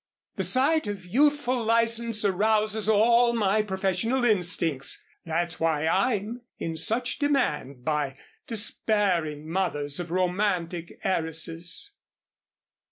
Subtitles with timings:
[0.35, 4.99] The sight of youthful license arouses all my professional instincts.
[5.27, 8.17] That's why I'm in such demand by
[8.47, 11.91] despairing mothers of romantic heiresses."